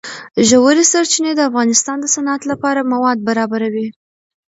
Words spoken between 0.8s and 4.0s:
سرچینې د افغانستان د صنعت لپاره مواد برابروي.